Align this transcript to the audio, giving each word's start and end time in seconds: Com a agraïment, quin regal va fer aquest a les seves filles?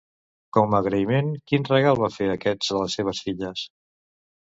Com 0.55 0.71
a 0.75 0.79
agraïment, 0.83 1.29
quin 1.53 1.69
regal 1.69 2.01
va 2.01 2.11
fer 2.17 2.33
aquest 2.39 2.71
a 2.73 2.83
les 2.83 3.01
seves 3.01 3.25
filles? 3.29 3.71